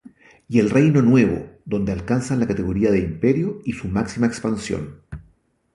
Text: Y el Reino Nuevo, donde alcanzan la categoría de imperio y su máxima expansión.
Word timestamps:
Y 0.47 0.57
el 0.57 0.71
Reino 0.71 1.03
Nuevo, 1.03 1.47
donde 1.63 1.91
alcanzan 1.91 2.39
la 2.39 2.47
categoría 2.47 2.89
de 2.89 3.01
imperio 3.01 3.59
y 3.65 3.73
su 3.73 3.87
máxima 3.87 4.25
expansión. 4.25 5.03